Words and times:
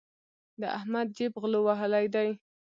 د 0.61 0.63
احمد 0.77 1.07
جېب 1.17 1.33
غلو 1.41 1.59
وهلی 1.67 2.05
دی. 2.13 2.29